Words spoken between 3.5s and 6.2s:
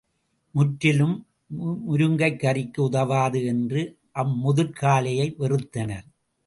என்று அம்முதிர்க் காளையை வெறுத்தனர்.